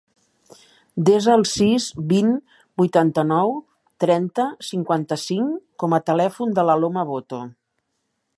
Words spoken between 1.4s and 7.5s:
sis, vint, vuitanta-nou, trenta, cinquanta-cinc com a telèfon de l'Aloma Boto.